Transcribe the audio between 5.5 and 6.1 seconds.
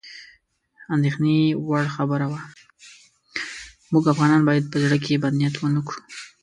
ورنه کړو.